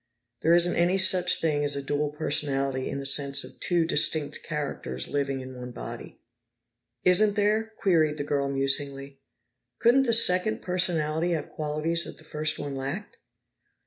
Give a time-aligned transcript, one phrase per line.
[0.41, 4.41] There isn't any such thing as a dual personality in the sense of two distinct
[4.41, 6.17] characters living in one body."
[7.03, 9.19] "Isn't there?" queried the girl musingly.
[9.77, 13.17] "Could the second personality have qualities that the first one lacked?"